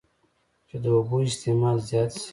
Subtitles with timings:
[0.67, 2.29] چې د اوبو استعمال زيات شي